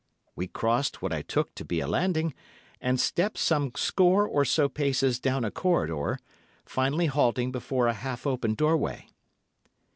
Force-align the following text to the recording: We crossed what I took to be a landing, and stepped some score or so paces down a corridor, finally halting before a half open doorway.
We 0.35 0.47
crossed 0.47 1.03
what 1.03 1.13
I 1.13 1.21
took 1.21 1.53
to 1.53 1.63
be 1.63 1.79
a 1.79 1.85
landing, 1.85 2.33
and 2.81 2.99
stepped 2.99 3.37
some 3.37 3.71
score 3.75 4.27
or 4.27 4.43
so 4.43 4.67
paces 4.67 5.19
down 5.19 5.45
a 5.45 5.51
corridor, 5.51 6.17
finally 6.65 7.05
halting 7.05 7.51
before 7.51 7.85
a 7.85 7.93
half 7.93 8.25
open 8.25 8.55
doorway. 8.55 9.05